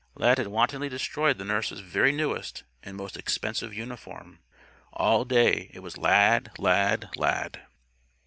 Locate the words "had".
0.39-0.47